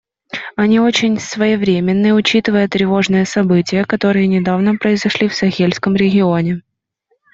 Они 0.55 0.79
очень 0.79 1.19
своевременны, 1.19 2.15
учитывая 2.15 2.67
тревожные 2.67 3.23
события, 3.27 3.85
которые 3.85 4.25
недавно 4.25 4.75
произошли 4.75 5.27
в 5.29 5.35
Сахельском 5.35 5.95
регионе. 5.95 6.63